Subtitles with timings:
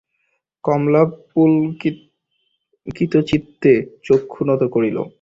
[0.63, 1.01] কমলা
[2.87, 3.71] পুলকিতচিত্তে
[4.03, 4.97] চক্ষু নত করিল।